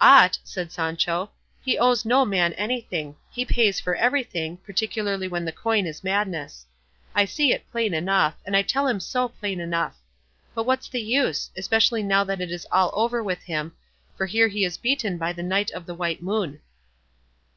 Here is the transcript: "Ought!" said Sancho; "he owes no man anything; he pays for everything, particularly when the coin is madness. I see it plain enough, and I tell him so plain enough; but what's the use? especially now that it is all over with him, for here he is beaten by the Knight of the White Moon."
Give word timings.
"Ought!" 0.00 0.38
said 0.44 0.70
Sancho; 0.70 1.32
"he 1.64 1.76
owes 1.76 2.04
no 2.04 2.24
man 2.24 2.52
anything; 2.52 3.16
he 3.32 3.44
pays 3.44 3.80
for 3.80 3.96
everything, 3.96 4.58
particularly 4.58 5.26
when 5.26 5.44
the 5.44 5.50
coin 5.50 5.86
is 5.86 6.04
madness. 6.04 6.64
I 7.16 7.24
see 7.24 7.52
it 7.52 7.68
plain 7.72 7.92
enough, 7.92 8.36
and 8.46 8.56
I 8.56 8.62
tell 8.62 8.86
him 8.86 9.00
so 9.00 9.28
plain 9.30 9.58
enough; 9.58 9.96
but 10.54 10.66
what's 10.66 10.88
the 10.88 11.02
use? 11.02 11.50
especially 11.56 12.04
now 12.04 12.22
that 12.22 12.40
it 12.40 12.52
is 12.52 12.64
all 12.70 12.92
over 12.94 13.24
with 13.24 13.42
him, 13.42 13.72
for 14.16 14.26
here 14.26 14.46
he 14.46 14.64
is 14.64 14.76
beaten 14.78 15.18
by 15.18 15.32
the 15.32 15.42
Knight 15.42 15.72
of 15.72 15.84
the 15.86 15.96
White 15.96 16.22
Moon." 16.22 16.60